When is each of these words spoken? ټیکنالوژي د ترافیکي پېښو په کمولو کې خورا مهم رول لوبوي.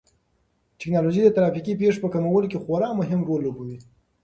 ټیکنالوژي 0.79 1.21
د 1.23 1.29
ترافیکي 1.37 1.73
پېښو 1.81 2.01
په 2.03 2.09
کمولو 2.13 2.47
کې 2.51 2.61
خورا 2.63 2.89
مهم 2.99 3.19
رول 3.27 3.39
لوبوي. 3.45 3.77